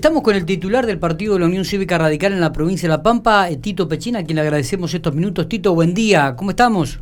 Estamos 0.00 0.22
con 0.22 0.34
el 0.34 0.46
titular 0.46 0.86
del 0.86 0.98
partido 0.98 1.34
de 1.34 1.40
la 1.40 1.44
Unión 1.44 1.66
Cívica 1.66 1.98
Radical 1.98 2.32
en 2.32 2.40
la 2.40 2.52
provincia 2.54 2.88
de 2.88 2.96
La 2.96 3.02
Pampa, 3.02 3.50
eh, 3.50 3.58
Tito 3.58 3.86
Pechina, 3.86 4.20
a 4.20 4.24
quien 4.24 4.36
le 4.36 4.40
agradecemos 4.40 4.94
estos 4.94 5.14
minutos. 5.14 5.46
Tito, 5.46 5.74
buen 5.74 5.92
día, 5.92 6.36
¿cómo 6.36 6.52
estamos? 6.52 7.00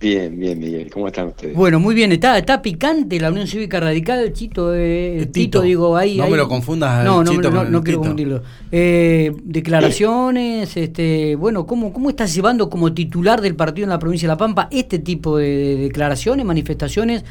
Bien, 0.00 0.38
bien, 0.38 0.56
Miguel, 0.60 0.92
¿cómo 0.92 1.08
están 1.08 1.26
ustedes? 1.26 1.56
Bueno, 1.56 1.80
muy 1.80 1.92
bien, 1.92 2.12
está, 2.12 2.38
está 2.38 2.62
picante 2.62 3.18
la 3.18 3.32
Unión 3.32 3.48
Cívica 3.48 3.80
Radical, 3.80 4.32
Chito, 4.32 4.72
eh, 4.76 5.28
Tito, 5.32 5.60
digo, 5.62 5.96
ahí... 5.96 6.18
No 6.18 6.22
ahí- 6.22 6.30
me 6.30 6.36
lo 6.36 6.46
confundas, 6.48 7.04
No, 7.04 7.24
no, 7.24 7.32
Chito 7.32 7.50
no, 7.50 7.56
con 7.62 7.72
no 7.72 7.78
el 7.78 7.82
quiero 7.84 7.98
Tito. 7.98 7.98
confundirlo. 7.98 8.42
Eh, 8.70 9.32
declaraciones, 9.42 10.76
este, 10.76 11.34
bueno, 11.34 11.66
¿cómo, 11.66 11.92
¿cómo 11.92 12.10
estás 12.10 12.32
llevando 12.32 12.70
como 12.70 12.92
titular 12.92 13.40
del 13.40 13.56
partido 13.56 13.86
en 13.86 13.90
la 13.90 13.98
provincia 13.98 14.28
de 14.28 14.34
La 14.34 14.38
Pampa 14.38 14.68
este 14.70 15.00
tipo 15.00 15.36
de, 15.36 15.48
de 15.48 15.76
declaraciones, 15.78 16.46
manifestaciones? 16.46 17.24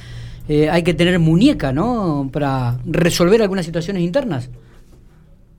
Eh, 0.50 0.70
hay 0.70 0.84
que 0.84 0.94
tener 0.94 1.18
muñeca, 1.20 1.72
¿no?, 1.72 2.30
para 2.34 2.80
resolver 2.86 3.42
algunas 3.42 3.66
situaciones 3.66 4.04
internas. 4.04 4.50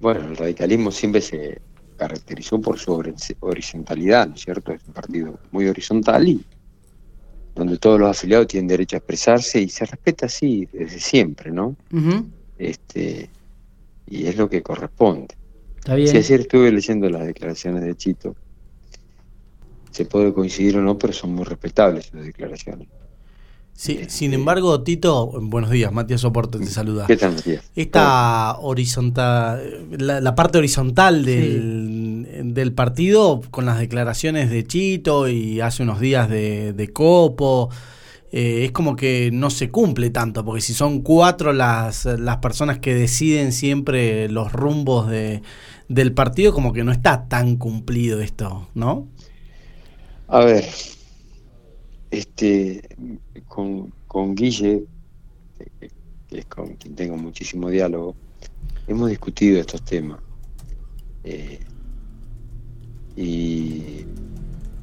Bueno, 0.01 0.29
el 0.29 0.37
radicalismo 0.37 0.91
siempre 0.91 1.21
se 1.21 1.59
caracterizó 1.97 2.61
por 2.61 2.79
su 2.79 2.93
hori- 2.93 3.37
horizontalidad, 3.41 4.29
¿no 4.29 4.35
es 4.35 4.41
cierto? 4.41 4.73
Es 4.73 4.81
un 4.87 4.95
partido 4.95 5.39
muy 5.51 5.69
horizontal 5.69 6.27
y 6.27 6.43
donde 7.55 7.77
todos 7.79 8.01
los 8.01 8.11
afiliados 8.11 8.47
tienen 8.47 8.69
derecho 8.69 8.97
a 8.97 8.99
expresarse 8.99 9.61
y 9.61 9.69
se 9.69 9.85
respeta 9.85 10.27
así 10.27 10.67
desde 10.73 10.99
siempre, 10.99 11.51
¿no? 11.51 11.77
Ujú, 11.93 12.31
Este, 12.57 13.31
y 14.07 14.27
es 14.27 14.37
lo 14.37 14.49
que 14.49 14.63
corresponde. 14.63 15.29
Está 15.77 15.95
bien. 15.97 16.09
Sí, 16.09 16.17
ayer 16.17 16.41
estuve 16.41 16.73
leyendo 16.73 17.11
las 17.11 17.27
declaraciones 17.27 17.83
de 17.85 17.95
Chito. 17.95 18.35
Se 19.91 20.07
puede 20.07 20.33
coincidir 20.33 20.79
o 20.79 20.83
no, 20.83 20.97
pero 20.97 21.13
son 21.13 21.35
muy 21.35 21.45
respetables 21.45 22.07
sus 22.07 22.25
declaraciones. 22.25 22.89
Sí, 23.81 23.93
Este- 23.93 24.11
sin 24.11 24.35
embargo, 24.35 24.83
Tito, 24.83 25.31
buenos 25.41 25.71
días, 25.71 25.91
Matías 25.91 26.21
Soporte 26.21 26.59
te 26.59 26.67
saluda. 26.67 27.07
¿Qué 27.07 27.17
tal, 27.17 27.33
Matías? 27.33 27.65
Esta 27.75 28.59
horizontal, 28.59 29.87
la, 29.97 30.21
la 30.21 30.35
parte 30.35 30.59
horizontal 30.59 31.25
del, 31.25 32.53
del 32.53 32.75
partido, 32.75 33.41
con 33.51 33.65
las 33.65 33.79
declaraciones 33.79 34.51
de 34.51 34.67
Chito 34.67 35.29
y 35.31 35.63
hace 35.63 35.83
unos 35.83 35.99
días 35.99 36.29
de, 36.29 36.75
de 36.75 36.93
Copo, 36.93 37.71
eh, 38.33 38.67
es 38.67 38.73
como 38.73 38.97
que 38.97 39.31
no 39.33 39.49
se 39.49 39.71
cumple 39.71 40.11
tanto, 40.11 40.45
porque 40.45 40.61
si 40.61 40.75
son 40.75 41.01
cuatro 41.01 41.55
las, 41.55 42.05
las 42.05 42.37
personas 42.37 42.81
que 42.81 42.95
deciden 42.95 43.51
siempre 43.51 44.29
los 44.29 44.53
rumbos 44.53 45.09
de, 45.09 45.41
del 45.89 46.13
partido, 46.13 46.53
como 46.53 46.75
que 46.75 46.85
no 46.85 46.93
está 46.93 47.29
tan 47.29 47.57
cumplido 47.57 48.21
esto, 48.21 48.69
¿no? 48.75 49.09
A 50.29 50.41
ver, 50.45 50.69
este, 52.11 52.83
con, 53.49 53.93
con 54.07 54.35
Guille, 54.35 54.85
que 56.29 56.39
es 56.39 56.47
con 56.47 56.75
quien 56.75 56.95
tengo 56.95 57.17
muchísimo 57.17 57.69
diálogo, 57.71 58.15
hemos 58.89 59.09
discutido 59.11 59.61
estos 59.61 59.83
temas. 59.83 60.19
Eh, 61.25 61.61
y 63.17 64.05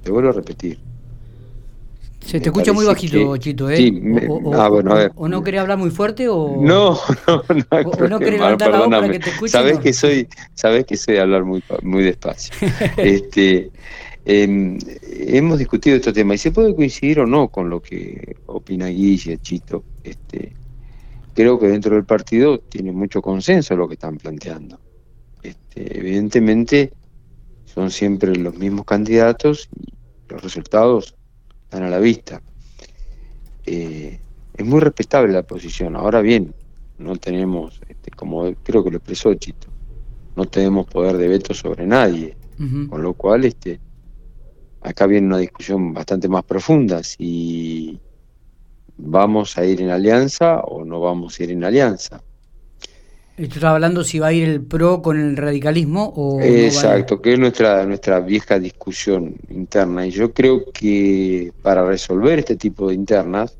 te 0.03 0.11
vuelvo 0.11 0.29
a 0.29 0.33
repetir. 0.33 0.79
Se 2.25 2.41
te 2.41 2.49
escucha 2.49 2.73
muy 2.73 2.85
bajito, 2.85 3.33
que- 3.33 3.39
Chito, 3.39 3.69
¿eh? 3.69 3.77
sí, 3.77 3.89
me- 3.91 4.27
o, 4.27 4.33
o- 4.35 4.53
ah, 4.53 4.67
bueno, 4.67 4.91
a 4.91 4.95
ver. 4.95 5.11
o 5.15 5.29
no 5.29 5.41
querés 5.43 5.61
hablar 5.61 5.77
muy 5.77 5.91
fuerte 5.91 6.27
o... 6.27 6.57
No, 6.61 6.97
no, 7.27 7.43
no 7.47 7.89
o 7.89 8.07
no 8.09 8.19
querés 8.19 8.33
levantar 8.41 8.69
la 8.71 8.79
voz 8.79 8.89
para 8.89 9.09
que 9.09 9.19
te 9.19 9.29
escuchen, 9.29 9.49
Sabés 9.51 9.75
no. 9.77 9.81
que 9.81 9.93
soy, 9.93 10.27
sabés 10.53 10.85
que 10.85 10.97
soy 10.97 11.13
de 11.15 11.21
hablar 11.21 11.45
muy, 11.45 11.63
muy 11.83 12.03
despacio. 12.03 12.53
este, 12.97 13.71
em, 14.27 14.77
hemos 15.03 15.57
discutido 15.57 15.95
este 15.95 16.11
tema 16.11 16.35
y 16.35 16.37
se 16.37 16.51
puede 16.51 16.75
coincidir 16.75 17.21
o 17.21 17.25
no 17.25 17.47
con 17.47 17.69
lo 17.69 17.81
que 17.81 18.35
opina 18.47 18.87
Guille, 18.87 19.37
Chito. 19.37 19.83
Este, 20.03 20.53
creo 21.33 21.57
que 21.57 21.67
dentro 21.67 21.95
del 21.95 22.03
partido 22.03 22.59
tiene 22.59 22.91
mucho 22.91 23.21
consenso 23.21 23.75
lo 23.75 23.87
que 23.87 23.93
están 23.93 24.17
planteando. 24.17 24.79
Este, 25.41 25.99
evidentemente 25.99 26.91
son 27.65 27.89
siempre 27.89 28.35
los 28.35 28.57
mismos 28.57 28.85
candidatos 28.85 29.69
y 29.73 29.93
los 30.27 30.43
resultados 30.43 31.15
están 31.63 31.83
a 31.83 31.89
la 31.89 31.99
vista. 31.99 32.41
Eh, 33.65 34.19
es 34.57 34.65
muy 34.65 34.81
respetable 34.81 35.31
la 35.31 35.43
posición. 35.43 35.95
Ahora 35.95 36.21
bien, 36.21 36.53
no 36.97 37.15
tenemos, 37.15 37.79
este, 37.87 38.11
como 38.11 38.53
creo 38.63 38.83
que 38.83 38.91
lo 38.91 38.97
expresó 38.97 39.33
Chito, 39.35 39.67
no 40.35 40.45
tenemos 40.45 40.87
poder 40.87 41.17
de 41.17 41.27
veto 41.27 41.53
sobre 41.53 41.85
nadie, 41.85 42.35
con 42.89 43.03
lo 43.03 43.13
cual 43.13 43.45
este, 43.45 43.79
acá 44.87 45.05
viene 45.07 45.27
una 45.27 45.37
discusión 45.37 45.93
bastante 45.93 46.27
más 46.27 46.43
profunda, 46.43 47.03
si 47.03 47.99
vamos 48.97 49.57
a 49.57 49.65
ir 49.65 49.81
en 49.81 49.89
alianza 49.89 50.61
o 50.61 50.83
no 50.83 50.99
vamos 50.99 51.39
a 51.39 51.43
ir 51.43 51.51
en 51.51 51.63
alianza. 51.63 52.21
Estaba 53.37 53.75
hablando 53.75 54.03
si 54.03 54.17
va 54.17 54.27
a 54.27 54.33
ir 54.33 54.49
el 54.49 54.61
PRO 54.61 55.01
con 55.01 55.19
el 55.19 55.37
radicalismo 55.37 56.11
o... 56.15 56.39
no. 56.39 56.45
Exacto, 56.45 57.21
que 57.21 57.33
es 57.33 57.39
nuestra, 57.39 57.85
nuestra 57.85 58.19
vieja 58.19 58.57
discusión 58.57 59.35
interna. 59.49 60.07
Y 60.07 60.11
yo 60.11 60.33
creo 60.33 60.65
que 60.71 61.51
para 61.61 61.85
resolver 61.85 62.39
este 62.39 62.55
tipo 62.55 62.89
de 62.89 62.95
internas, 62.95 63.55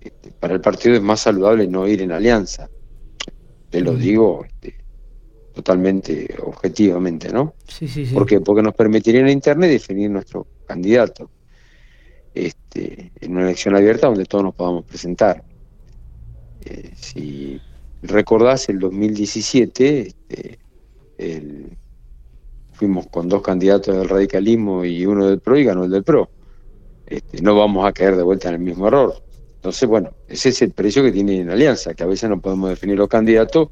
este, 0.00 0.30
para 0.38 0.54
el 0.54 0.60
partido 0.60 0.94
es 0.94 1.02
más 1.02 1.20
saludable 1.20 1.66
no 1.66 1.88
ir 1.88 2.02
en 2.02 2.12
alianza. 2.12 2.68
Te 3.70 3.80
lo 3.80 3.92
Ujú. 3.92 4.00
digo 4.00 4.44
este, 4.44 4.76
totalmente 5.52 6.28
objetivamente, 6.44 7.32
¿no? 7.32 7.54
Sí, 7.66 7.88
sí, 7.88 8.06
sí. 8.06 8.14
¿Por 8.14 8.24
qué? 8.24 8.40
Porque 8.40 8.62
nos 8.62 8.74
permitiría 8.74 9.20
en 9.20 9.28
interna 9.30 9.66
definir 9.66 10.10
nuestro 10.10 10.46
candidato 10.68 11.30
este, 12.34 13.10
en 13.20 13.32
una 13.32 13.44
elección 13.44 13.74
abierta 13.74 14.06
donde 14.06 14.26
todos 14.26 14.44
nos 14.44 14.54
podamos 14.54 14.84
presentar. 14.84 15.42
Eh, 16.64 16.92
si 16.94 17.60
recordás, 18.02 18.68
el 18.68 18.78
2017 18.78 20.14
este, 20.28 20.58
fuimos 22.72 23.06
con 23.08 23.28
dos 23.28 23.42
candidatos 23.42 23.96
del 23.96 24.08
radicalismo 24.08 24.84
y 24.84 25.04
uno 25.04 25.26
del 25.26 25.40
PRO 25.40 25.58
y 25.58 25.64
ganó 25.64 25.84
el 25.84 25.90
del 25.90 26.04
PRO. 26.04 26.28
Este, 27.06 27.40
no 27.42 27.56
vamos 27.56 27.86
a 27.86 27.92
caer 27.92 28.16
de 28.16 28.22
vuelta 28.22 28.48
en 28.48 28.54
el 28.54 28.60
mismo 28.60 28.86
error. 28.86 29.14
Entonces, 29.56 29.88
bueno, 29.88 30.10
ese 30.28 30.50
es 30.50 30.62
el 30.62 30.70
precio 30.70 31.02
que 31.02 31.10
tiene 31.10 31.40
en 31.40 31.50
alianza, 31.50 31.94
que 31.94 32.04
a 32.04 32.06
veces 32.06 32.30
no 32.30 32.40
podemos 32.40 32.70
definir 32.70 32.96
los 32.96 33.08
candidatos 33.08 33.70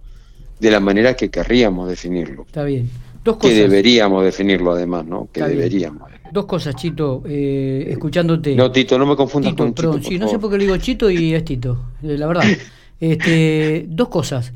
de 0.58 0.70
la 0.70 0.80
manera 0.80 1.14
que 1.14 1.30
querríamos 1.30 1.88
definirlo. 1.88 2.42
Está 2.42 2.64
bien. 2.64 2.90
Dos 3.26 3.38
Que 3.38 3.52
deberíamos 3.52 4.22
definirlo 4.22 4.70
además, 4.70 5.04
¿no? 5.04 5.28
Que 5.32 5.42
deberíamos. 5.42 6.08
Dos 6.30 6.46
cosas, 6.46 6.76
Chito, 6.76 7.24
eh, 7.26 7.88
escuchándote. 7.88 8.54
No, 8.54 8.70
Tito, 8.70 8.96
no 9.00 9.04
me 9.04 9.16
confundas 9.16 9.50
Tito, 9.50 9.64
con 9.64 9.74
Chito, 9.74 9.82
perdón, 9.82 10.00
por 10.00 10.08
sí, 10.08 10.18
no 10.20 10.28
sé 10.28 10.38
por 10.38 10.48
qué 10.48 10.58
le 10.58 10.64
digo 10.64 10.76
Chito 10.76 11.10
y 11.10 11.34
es 11.34 11.44
Tito, 11.44 11.76
eh, 12.04 12.16
la 12.16 12.26
verdad. 12.26 12.44
Este, 12.98 13.84
dos 13.90 14.08
cosas. 14.08 14.54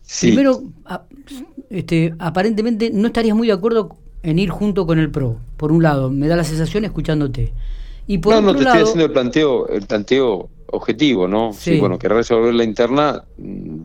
Sí. 0.00 0.28
Primero, 0.28 0.62
este, 1.68 2.14
aparentemente 2.18 2.90
no 2.90 3.08
estarías 3.08 3.36
muy 3.36 3.48
de 3.48 3.52
acuerdo 3.52 3.96
en 4.22 4.38
ir 4.38 4.48
junto 4.48 4.86
con 4.86 4.98
el 4.98 5.10
PRO, 5.10 5.36
por 5.58 5.72
un 5.72 5.82
lado, 5.82 6.08
me 6.08 6.26
da 6.26 6.34
la 6.34 6.44
sensación 6.44 6.86
escuchándote. 6.86 7.52
Y 8.06 8.16
por 8.16 8.34
no, 8.34 8.40
no, 8.40 8.56
te 8.56 8.64
lado, 8.64 8.76
estoy 8.76 8.82
haciendo 8.84 9.04
el 9.04 9.12
planteo, 9.12 9.68
el 9.68 9.82
planteo 9.82 10.48
objetivo, 10.68 11.28
¿no? 11.28 11.52
Sí. 11.52 11.72
Sí, 11.74 11.80
bueno, 11.80 11.98
que 11.98 12.08
resolver 12.08 12.54
la 12.54 12.64
interna 12.64 13.24
mm, 13.36 13.80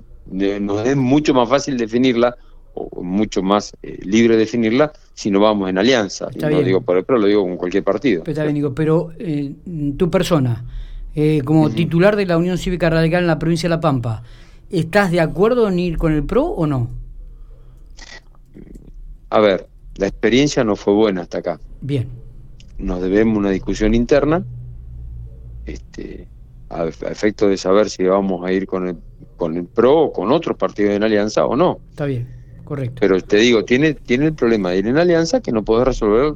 nos 0.61 0.87
es 0.87 0.95
mucho 0.95 1.33
más 1.33 1.49
fácil 1.49 1.75
definirla 1.75 2.37
o 2.77 3.03
mucho 3.03 3.41
más 3.41 3.73
eh, 3.81 3.99
libre 4.03 4.38
definirla 4.38 4.91
si 5.13 5.31
no 5.31 5.39
vamos 5.39 5.69
en 5.69 5.77
alianza. 5.77 6.27
Está 6.29 6.47
y 6.47 6.51
no 6.51 6.57
bien. 6.57 6.65
digo 6.67 6.81
por 6.81 6.97
el 6.97 7.03
PRO, 7.03 7.17
lo 7.17 7.27
digo 7.27 7.43
con 7.43 7.57
cualquier 7.57 7.83
partido. 7.83 8.23
Pero 8.23 8.31
está 8.31 8.43
bien, 8.43 8.55
digo, 8.55 8.73
pero 8.73 9.11
eh, 9.19 9.53
tu 9.97 10.09
persona, 10.09 10.65
eh, 11.16 11.41
como 11.43 11.69
titular 11.69 12.16
de 12.16 12.25
la 12.25 12.37
Unión 12.37 12.57
Cívica 12.57 12.89
Radical 12.89 13.21
en 13.21 13.27
la 13.27 13.39
provincia 13.39 13.67
de 13.67 13.75
La 13.75 13.79
Pampa, 13.81 14.23
¿estás 14.69 15.11
de 15.11 15.19
acuerdo 15.21 15.67
en 15.67 15.79
ir 15.79 15.97
con 15.97 16.13
el 16.13 16.23
PRO 16.23 16.43
o 16.45 16.67
no? 16.67 16.89
A 19.29 19.39
ver, 19.39 19.67
la 19.95 20.07
experiencia 20.07 20.63
no 20.63 20.75
fue 20.75 20.93
buena 20.93 21.21
hasta 21.21 21.39
acá. 21.39 21.59
Bien, 21.81 22.07
Nos 22.77 23.01
debemos 23.01 23.37
una 23.37 23.49
discusión 23.49 23.93
interna, 23.93 24.45
este, 25.66 26.27
a, 26.69 26.83
a 26.83 26.87
efecto 26.87 27.47
de 27.47 27.57
saber 27.57 27.89
si 27.89 28.03
vamos 28.03 28.45
a 28.45 28.51
ir 28.51 28.67
con 28.67 28.87
el, 28.87 28.97
con 29.35 29.57
el 29.57 29.66
PRO 29.66 29.99
o 30.05 30.13
con 30.13 30.31
otros 30.31 30.55
partidos 30.57 30.93
en 30.93 31.03
alianza 31.03 31.45
o 31.45 31.55
no. 31.55 31.79
está 31.89 32.05
bien, 32.05 32.27
correcto. 32.67 33.00
Pero 33.01 33.22
te 33.22 33.38
digo, 33.38 33.63
tiene, 33.63 33.93
tiene 33.93 34.25
el 34.28 34.34
problema 34.35 34.72
de 34.72 34.79
ir 34.79 34.87
en 34.87 34.97
alianza 34.97 35.41
que 35.41 35.52
no 35.52 35.64
podés 35.64 35.87
resolver 35.87 36.34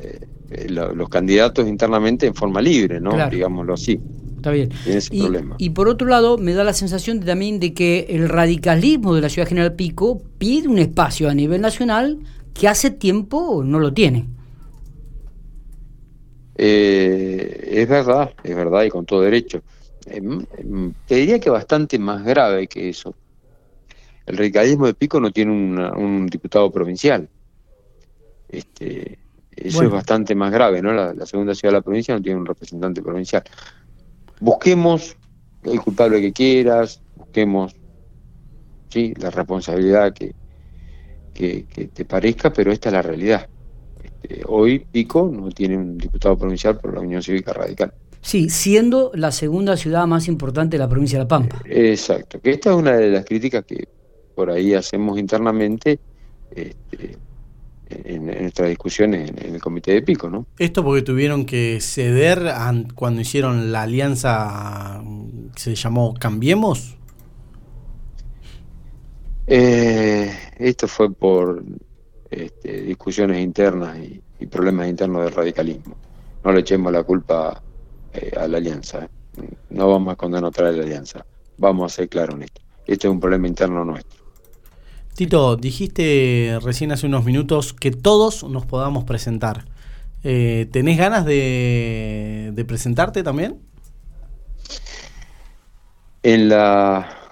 eh, 0.00 0.18
eh, 0.50 0.68
lo- 0.68 0.94
los 0.94 1.08
candidatos 1.08 1.66
internamente 1.68 2.26
en 2.26 2.34
forma 2.34 2.60
libre, 2.60 3.00
¿no? 3.00 3.10
Claro. 3.12 3.30
Digámoslo 3.30 3.74
así. 3.74 4.00
Está 4.36 4.50
bien. 4.50 4.70
Tiene 4.82 4.98
ese 4.98 5.14
Y, 5.14 5.20
problema. 5.20 5.56
y 5.58 5.70
por 5.70 5.88
otro 5.88 6.08
lado, 6.08 6.38
me 6.38 6.52
da 6.54 6.64
la 6.64 6.72
sensación 6.72 7.20
de- 7.20 7.26
también 7.26 7.60
de 7.60 7.72
que 7.74 8.06
el 8.10 8.28
radicalismo 8.28 9.14
de 9.14 9.20
la 9.20 9.28
ciudad 9.28 9.48
General 9.48 9.74
Pico 9.74 10.20
pide 10.38 10.68
un 10.68 10.78
espacio 10.78 11.28
a 11.28 11.34
nivel 11.34 11.60
nacional 11.60 12.18
que 12.52 12.68
hace 12.68 12.90
tiempo 12.90 13.62
no 13.64 13.78
lo 13.78 13.92
tiene. 13.94 14.26
Eh, 16.54 17.68
es 17.72 17.88
verdad, 17.88 18.30
es 18.42 18.54
verdad 18.54 18.82
y 18.84 18.90
con 18.90 19.06
todo 19.06 19.22
derecho. 19.22 19.62
Em, 20.06 20.44
em, 20.58 20.92
te 21.06 21.14
diría 21.16 21.40
que 21.40 21.50
bastante 21.50 21.98
más 21.98 22.24
grave 22.24 22.66
que 22.68 22.88
eso. 22.88 23.14
El 24.26 24.36
radicalismo 24.36 24.86
de 24.86 24.94
Pico 24.94 25.20
no 25.20 25.30
tiene 25.30 25.52
una- 25.52 25.92
un 25.94 26.26
diputado 26.26 26.70
provincial. 26.70 27.28
Este, 28.48 29.18
eso 29.56 29.78
Bueno. 29.78 29.88
es 29.90 29.94
bastante 29.94 30.34
más 30.34 30.52
grave, 30.52 30.82
¿no? 30.82 30.92
La, 30.92 31.12
la 31.14 31.26
segunda 31.26 31.54
ciudad 31.54 31.72
de 31.72 31.78
la 31.78 31.82
provincia 31.82 32.14
no 32.14 32.22
tiene 32.22 32.38
un 32.38 32.46
representante 32.46 33.02
provincial. 33.02 33.42
Busquemos 34.40 35.16
el 35.64 35.80
culpable 35.80 36.20
que 36.20 36.32
quieras, 36.32 37.00
busquemos 37.16 37.74
sí, 38.88 39.14
la 39.18 39.30
responsabilidad 39.30 40.12
que, 40.12 40.34
que, 41.34 41.64
te 41.92 42.04
parezca, 42.04 42.52
pero 42.52 42.72
esta 42.72 42.88
es 42.90 42.92
la 42.92 43.02
realidad. 43.02 43.48
Este, 44.02 44.42
hoy 44.46 44.80
Pico 44.80 45.30
no 45.32 45.48
tiene 45.50 45.76
un 45.76 45.96
diputado 45.96 46.36
provincial 46.36 46.78
por 46.78 46.92
la 46.94 47.00
Unión 47.00 47.22
Cívica 47.22 47.52
Radical. 47.52 47.92
Sí, 48.20 48.50
siendo 48.50 49.10
la 49.14 49.32
segunda 49.32 49.76
ciudad 49.76 50.06
más 50.06 50.28
importante 50.28 50.76
de 50.76 50.80
la 50.82 50.88
provincia 50.88 51.18
de 51.18 51.24
La 51.24 51.28
Pampa. 51.28 51.60
Exacto, 51.64 52.40
que 52.40 52.50
esta 52.50 52.70
es 52.70 52.76
una 52.76 52.92
de 52.96 53.10
las 53.10 53.24
críticas 53.24 53.64
que 53.64 53.88
por 54.34 54.50
ahí 54.50 54.74
hacemos 54.74 55.18
internamente 55.18 55.98
este, 56.50 57.18
en, 57.88 58.26
nuestras 58.26 58.68
discusiones 58.68 59.30
en, 59.30 59.54
el 59.54 59.60
comité 59.60 59.92
de 59.92 60.02
Pico, 60.02 60.28
¿no? 60.28 60.46
Esto 60.58 60.84
porque 60.84 61.02
tuvieron 61.02 61.44
que 61.44 61.80
ceder 61.80 62.52
cuando 62.94 63.20
hicieron 63.20 63.72
la 63.72 63.82
alianza 63.82 65.02
que 65.54 65.60
se 65.60 65.74
llamó 65.74 66.14
Cambiemos. 66.14 66.96
Eh, 69.46 70.30
esto 70.58 70.86
fue 70.88 71.12
por 71.12 71.62
este, 72.30 72.82
discusiones 72.82 73.42
internas 73.42 73.98
y, 73.98 74.20
problemas 74.50 74.88
internos 74.88 75.24
del 75.24 75.32
radicalismo. 75.32 75.94
No 76.42 76.50
le 76.50 76.60
echemos 76.60 76.92
la 76.92 77.04
culpa 77.04 77.62
eh, 78.12 78.32
a 78.36 78.48
la 78.48 78.58
alianza. 78.58 79.04
¿eh? 79.04 79.08
No 79.70 79.88
vamos 79.88 80.12
a 80.12 80.16
condenar 80.16 80.48
otra 80.48 80.68
vez 80.68 80.78
la 80.78 80.82
alianza. 80.82 81.24
Vamos 81.58 81.92
a 81.92 81.94
ser 81.94 82.08
claros 82.08 82.34
en 82.34 82.42
esto. 82.42 82.60
Este 82.84 83.06
es 83.06 83.12
un 83.12 83.20
problema 83.20 83.46
interno 83.46 83.84
nuestro. 83.84 84.21
Tito, 85.14 85.56
dijiste 85.56 86.58
recién 86.62 86.90
hace 86.92 87.06
unos 87.06 87.24
minutos 87.24 87.74
que 87.74 87.90
todos 87.90 88.44
nos 88.44 88.64
podamos 88.64 89.04
presentar. 89.04 89.66
Eh, 90.24 90.68
¿Tenés 90.72 90.96
ganas 90.98 91.26
de, 91.26 92.52
de 92.54 92.64
presentarte 92.64 93.22
también? 93.22 93.58
En 96.22 96.48
la 96.48 97.22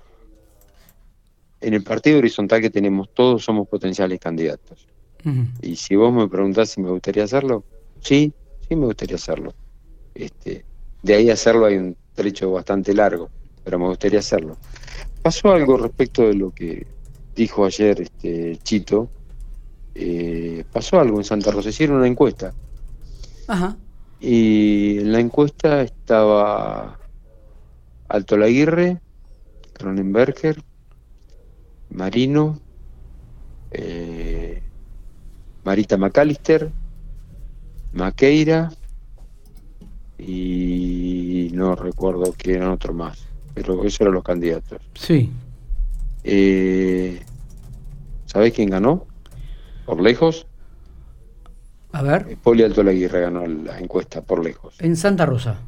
en 1.60 1.74
el 1.74 1.82
partido 1.82 2.18
horizontal 2.18 2.60
que 2.60 2.70
tenemos, 2.70 3.10
todos 3.12 3.44
somos 3.44 3.68
potenciales 3.68 4.18
candidatos. 4.18 4.86
Y 5.60 5.76
si 5.76 5.96
vos 5.96 6.12
me 6.12 6.26
preguntás 6.26 6.70
si 6.70 6.80
me 6.80 6.90
gustaría 6.90 7.24
hacerlo, 7.24 7.62
sí, 8.00 8.32
sí 8.66 8.76
me 8.76 8.86
gustaría 8.86 9.16
hacerlo. 9.16 9.52
Este, 10.14 10.64
de 11.02 11.14
ahí 11.14 11.28
hacerlo 11.28 11.66
hay 11.66 11.76
un 11.76 11.94
trecho 12.14 12.50
bastante 12.50 12.94
largo, 12.94 13.28
pero 13.62 13.78
me 13.78 13.86
gustaría 13.88 14.20
hacerlo. 14.20 14.56
Pasó 15.20 15.52
algo 15.52 15.76
respecto 15.76 16.22
de 16.22 16.34
lo 16.34 16.50
que 16.50 16.86
dijo 17.40 17.64
ayer 17.64 18.02
este 18.02 18.58
Chito. 18.62 19.08
Eh, 19.94 20.64
pasó 20.70 21.00
algo 21.00 21.19
en 21.19 21.25
Santa 21.25 21.50
Rosa, 21.50 21.70
hicieron 21.70 21.96
una 21.96 22.06
encuesta. 22.06 22.52
Ajá. 23.48 23.76
Y 24.20 24.98
en 24.98 25.12
la 25.12 25.20
encuesta 25.20 25.82
estaba 25.82 26.98
Alto 28.08 28.37
Laguirre, 28.37 29.00
Cronenberger, 29.72 30.62
Marino, 31.88 32.60
eh, 33.70 34.62
Marita 35.64 35.96
McAllister, 35.96 36.70
Maqueira 37.94 38.70
y 40.19 41.50
no 41.54 41.75
recuerdo 41.75 42.34
quién 42.37 42.56
eran 42.56 42.72
otro 42.72 42.92
más, 42.92 43.26
pero 43.54 43.82
esos 43.84 44.02
eran 44.02 44.12
los 44.12 44.25
candidatos. 44.25 44.82
Sí. 44.94 45.31
Eh, 46.22 47.20
¿Sabés 48.30 48.52
quién 48.52 48.70
ganó? 48.70 49.06
Por 49.86 50.00
lejos. 50.00 50.46
A 51.90 52.02
ver. 52.02 52.26
Eh, 52.28 52.36
Poli 52.40 52.62
Alto 52.62 52.84
Laguirre 52.84 53.22
ganó 53.22 53.44
la 53.44 53.80
encuesta 53.80 54.22
por 54.22 54.44
lejos. 54.44 54.76
En 54.78 54.94
Santa 54.96 55.26
Rosa. 55.26 55.58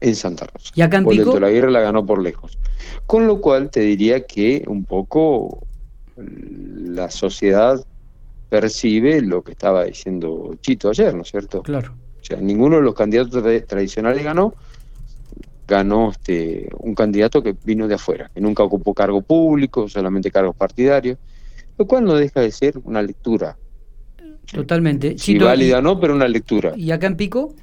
En 0.00 0.14
Santa 0.14 0.46
Rosa. 0.46 0.72
¿Y 0.74 0.80
acá 0.80 0.96
en 0.96 1.04
Poli 1.04 1.18
Alto 1.18 1.38
Laguirre 1.38 1.70
la 1.70 1.80
ganó 1.80 2.06
por 2.06 2.22
lejos. 2.22 2.58
Con 3.04 3.26
lo 3.26 3.42
cual 3.42 3.68
te 3.68 3.80
diría 3.80 4.24
que 4.24 4.64
un 4.68 4.86
poco 4.86 5.66
la 6.16 7.10
sociedad 7.10 7.84
percibe 8.48 9.20
lo 9.20 9.42
que 9.42 9.52
estaba 9.52 9.84
diciendo 9.84 10.56
Chito 10.62 10.88
ayer, 10.88 11.14
¿no 11.14 11.22
es 11.22 11.30
cierto? 11.30 11.62
Claro. 11.62 11.94
O 12.22 12.24
sea, 12.24 12.38
ninguno 12.38 12.76
de 12.76 12.82
los 12.82 12.94
candidatos 12.94 13.42
tradicionales 13.66 14.24
ganó, 14.24 14.54
ganó 15.66 16.10
este, 16.10 16.70
un 16.78 16.94
candidato 16.94 17.42
que 17.42 17.54
vino 17.64 17.86
de 17.86 17.96
afuera, 17.96 18.30
que 18.32 18.40
nunca 18.40 18.62
ocupó 18.62 18.94
cargo 18.94 19.20
público, 19.20 19.90
solamente 19.90 20.30
cargos 20.30 20.56
partidarios, 20.56 21.18
lo 21.78 21.86
cual 21.86 22.04
no 22.04 22.14
deja 22.14 22.40
de 22.40 22.50
ser 22.50 22.78
una 22.84 23.00
lectura. 23.02 23.56
Totalmente. 24.52 25.16
Si 25.18 25.38
válida 25.38 25.80
no, 25.80 26.00
pero 26.00 26.14
una 26.14 26.28
lectura. 26.28 26.72
¿Y 26.76 26.90
acá 26.90 27.06
en 27.06 27.16
Pico? 27.16 27.54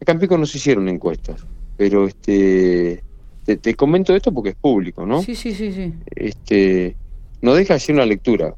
Acá 0.00 0.12
en 0.12 0.18
Pico 0.18 0.36
no 0.36 0.46
se 0.46 0.58
hicieron 0.58 0.88
encuestas, 0.88 1.44
pero 1.76 2.06
este 2.06 3.02
te, 3.56 3.74
comento 3.74 4.14
esto 4.14 4.32
porque 4.32 4.50
es 4.50 4.56
público, 4.56 5.06
¿no? 5.06 5.22
Sí, 5.22 5.34
sí, 5.34 5.54
sí, 5.54 5.72
sí. 5.72 5.94
Este, 6.14 6.94
no 7.40 7.54
deja 7.54 7.74
de 7.74 7.80
ser 7.80 7.94
una 7.94 8.04
lectura. 8.04 8.54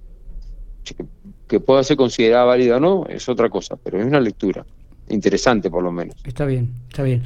Que, 1.47 1.61
pueda 1.61 1.83
ser 1.83 1.97
considerada 1.97 2.45
válida 2.45 2.77
o 2.77 2.81
no, 2.81 3.07
es 3.07 3.29
otra 3.29 3.49
cosa, 3.49 3.77
pero 3.77 4.01
es 4.01 4.07
una 4.07 4.21
lectura. 4.21 4.65
Interesante, 5.09 5.69
por 5.69 5.83
lo 5.83 5.91
menos. 5.91 6.17
Está 6.25 6.45
bien, 6.47 6.71
está 6.89 7.03
bien. 7.03 7.23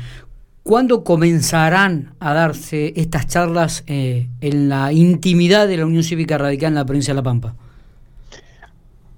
¿Cuándo 0.65 1.05
comenzarán 1.05 2.15
a 2.19 2.35
darse 2.35 2.95
estas 2.97 3.27
charlas 3.29 3.85
eh, 3.87 4.29
en 4.41 4.69
la 4.69 4.93
intimidad 4.93 5.69
de 5.69 5.77
la 5.77 5.87
Unión 5.87 6.03
Cívica 6.03 6.39
Radical 6.39 6.69
en 6.69 6.75
la 6.75 6.85
provincia 6.85 7.13
de 7.13 7.17
La 7.17 7.23
Pampa? 7.23 7.55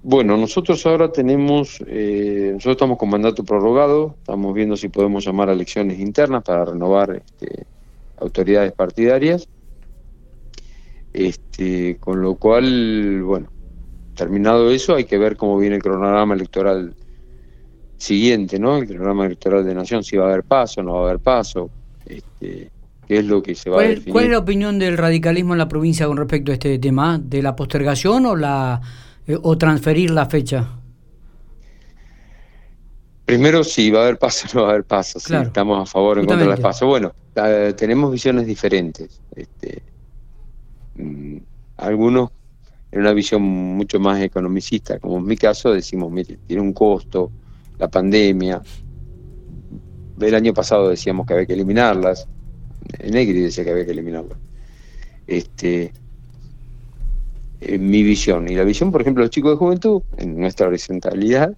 Bueno, 0.03 0.37
nosotros 0.37 0.85
ahora 0.85 1.11
tenemos, 1.11 1.81
eh, 1.87 2.51
nosotros 2.53 2.73
estamos 2.73 2.97
con 2.97 3.09
mandato 3.09 3.43
prorrogado, 3.43 4.15
estamos 4.19 4.53
viendo 4.53 4.77
si 4.77 4.89
podemos 4.89 5.25
llamar 5.25 5.49
a 5.49 5.53
elecciones 5.53 5.99
internas 5.99 6.43
para 6.43 6.65
renovar 6.65 7.23
este, 7.25 7.65
autoridades 8.19 8.73
partidarias 8.73 9.47
este, 11.13 11.97
con 11.99 12.21
lo 12.21 12.35
cual, 12.35 13.23
bueno, 13.23 13.47
terminado 14.15 14.69
eso, 14.69 14.95
hay 14.95 15.05
que 15.05 15.17
ver 15.17 15.35
cómo 15.35 15.57
viene 15.57 15.77
el 15.77 15.81
cronograma 15.81 16.35
electoral 16.35 16.93
siguiente, 17.97 18.59
¿no? 18.59 18.77
El 18.77 18.87
cronograma 18.87 19.25
electoral 19.25 19.65
de 19.65 19.75
Nación, 19.75 20.03
si 20.03 20.17
va 20.17 20.25
a 20.25 20.27
haber 20.29 20.43
paso, 20.43 20.83
no 20.83 20.93
va 20.93 20.99
a 20.99 21.03
haber 21.09 21.19
paso, 21.19 21.69
este, 22.05 22.69
qué 23.07 23.17
es 23.17 23.25
lo 23.25 23.41
que 23.41 23.55
se 23.55 23.69
va 23.69 23.81
a 23.81 23.83
definir. 23.83 24.11
¿Cuál 24.11 24.25
es 24.25 24.31
la 24.31 24.39
opinión 24.39 24.79
del 24.79 24.97
radicalismo 24.97 25.53
en 25.53 25.59
la 25.59 25.67
provincia 25.67 26.07
con 26.07 26.17
respecto 26.17 26.51
a 26.51 26.53
este 26.53 26.77
tema? 26.79 27.19
¿De 27.21 27.41
la 27.41 27.55
postergación 27.55 28.25
o, 28.25 28.35
la, 28.35 28.81
eh, 29.27 29.37
o 29.41 29.57
transferir 29.57 30.11
la 30.11 30.25
fecha? 30.27 30.69
Primero, 33.25 33.63
si 33.63 33.91
va 33.91 33.99
a 33.99 34.03
haber 34.03 34.17
paso 34.17 34.47
o 34.47 34.55
no 34.55 34.61
va 34.63 34.69
a 34.69 34.71
haber 34.71 34.85
paso, 34.85 35.19
si 35.19 35.35
estamos 35.35 35.81
a 35.81 35.85
favor 35.85 36.17
o 36.17 36.21
en 36.21 36.27
contra 36.27 36.47
del 36.47 36.61
paso. 36.61 36.87
Bueno, 36.87 37.13
tenemos 37.75 38.11
visiones 38.11 38.45
diferentes. 38.45 39.19
Este, 39.35 39.81
Mm, 40.97 41.37
algunos 41.77 42.31
en 42.91 43.01
una 43.01 43.13
visión 43.13 43.41
mucho 43.41 43.99
más 43.99 44.21
economicista, 44.21 44.99
como 44.99 45.17
en 45.17 45.25
mi 45.25 45.37
caso, 45.37 45.71
decimos, 45.71 46.11
mire, 46.11 46.37
tiene 46.47 46.61
un 46.61 46.73
costo, 46.73 47.31
la 47.77 47.87
pandemia. 47.87 48.61
El 50.19 50.35
año 50.35 50.53
pasado 50.53 50.89
decíamos 50.89 51.27
que 51.27 51.33
había 51.33 51.45
que 51.45 51.53
eliminarlas, 51.53 52.27
Negri 53.03 53.41
decía 53.41 53.63
que 53.63 53.71
había 53.71 53.85
que 53.85 53.91
eliminarlas. 53.91 54.37
Este, 55.27 55.91
en 57.61 57.89
mi 57.89 58.03
visión, 58.03 58.47
y 58.47 58.55
la 58.55 58.63
visión, 58.63 58.91
por 58.91 59.01
ejemplo, 59.01 59.21
de 59.21 59.27
los 59.27 59.31
chicos 59.31 59.51
de 59.51 59.57
juventud, 59.57 60.01
en 60.17 60.39
nuestra 60.39 60.67
horizontalidad, 60.67 61.55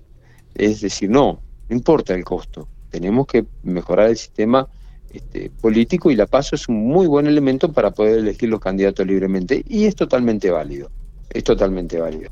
es 0.55 0.81
decir, 0.81 1.09
no, 1.09 1.39
no 1.69 1.75
importa 1.75 2.13
el 2.13 2.23
costo, 2.23 2.67
tenemos 2.89 3.27
que 3.27 3.45
mejorar 3.63 4.09
el 4.09 4.17
sistema 4.17 4.67
este, 5.11 5.51
político 5.61 6.11
y 6.11 6.15
la 6.15 6.25
paso 6.25 6.55
es 6.55 6.67
un 6.67 6.87
muy 6.87 7.07
buen 7.07 7.27
elemento 7.27 7.71
para 7.71 7.91
poder 7.91 8.19
elegir 8.19 8.49
los 8.49 8.59
candidatos 8.59 9.05
libremente 9.05 9.63
y 9.67 9.85
es 9.85 9.95
totalmente 9.95 10.49
válido, 10.51 10.89
es 11.29 11.43
totalmente 11.43 11.99
válido. 11.99 12.29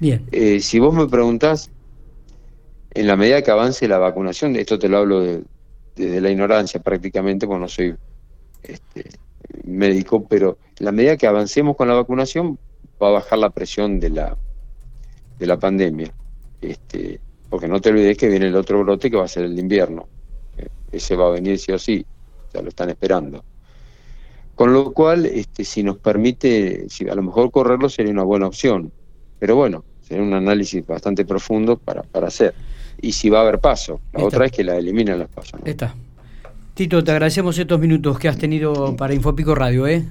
Bien. 0.00 0.24
Eh, 0.30 0.60
si 0.60 0.78
vos 0.78 0.94
me 0.94 1.06
preguntás, 1.08 1.70
en 3.00 3.06
la 3.06 3.16
medida 3.16 3.42
que 3.42 3.50
avance 3.50 3.86
la 3.88 3.98
vacunación, 3.98 4.56
esto 4.56 4.78
te 4.78 4.88
lo 4.88 4.98
hablo 4.98 5.20
desde 5.96 6.20
la 6.20 6.30
ignorancia 6.30 6.80
prácticamente, 6.80 7.46
porque 7.46 7.60
no 7.60 7.68
soy 7.68 7.94
este, 8.62 9.04
médico, 9.64 10.26
pero 10.26 10.58
en 10.78 10.86
la 10.86 10.92
medida 10.92 11.16
que 11.16 11.26
avancemos 11.26 11.76
con 11.76 11.88
la 11.88 11.94
vacunación 11.94 12.58
va 13.02 13.08
a 13.08 13.12
bajar 13.12 13.38
la 13.38 13.50
presión 13.50 14.00
de 14.00 14.10
la, 14.10 14.36
de 15.38 15.46
la 15.46 15.58
pandemia. 15.58 16.12
Este, 16.60 17.20
porque 17.48 17.68
no 17.68 17.80
te 17.80 17.90
olvides 17.90 18.16
que 18.16 18.28
viene 18.28 18.46
el 18.46 18.56
otro 18.56 18.82
brote 18.82 19.10
que 19.10 19.16
va 19.16 19.24
a 19.24 19.28
ser 19.28 19.44
el 19.44 19.58
invierno 19.58 20.06
ese 20.92 21.16
va 21.16 21.26
a 21.26 21.30
venir 21.30 21.58
sí 21.58 21.72
o 21.72 21.78
sí, 21.78 22.04
ya 22.52 22.62
lo 22.62 22.68
están 22.68 22.90
esperando. 22.90 23.44
Con 24.54 24.72
lo 24.72 24.92
cual, 24.92 25.26
este, 25.26 25.64
si 25.64 25.82
nos 25.82 25.98
permite, 25.98 26.88
si 26.88 27.08
a 27.08 27.14
lo 27.14 27.22
mejor 27.22 27.50
correrlo 27.50 27.88
sería 27.88 28.12
una 28.12 28.24
buena 28.24 28.46
opción, 28.46 28.92
pero 29.38 29.54
bueno, 29.54 29.84
sería 30.00 30.22
un 30.22 30.34
análisis 30.34 30.84
bastante 30.86 31.24
profundo 31.24 31.76
para, 31.76 32.02
para 32.02 32.28
hacer. 32.28 32.54
Y 33.00 33.12
si 33.12 33.30
va 33.30 33.38
a 33.38 33.42
haber 33.42 33.60
paso, 33.60 34.00
la 34.12 34.24
otra 34.24 34.46
es 34.46 34.52
que 34.52 34.64
la 34.64 34.76
eliminen 34.76 35.18
los 35.18 35.28
pasos. 35.28 35.60
Está. 35.64 35.94
Tito, 36.74 37.02
te 37.02 37.10
agradecemos 37.10 37.58
estos 37.58 37.78
minutos 37.80 38.18
que 38.18 38.28
has 38.28 38.38
tenido 38.38 38.96
para 38.96 39.14
Infopico 39.14 39.54
Radio, 39.54 39.86
¿eh? 39.86 40.08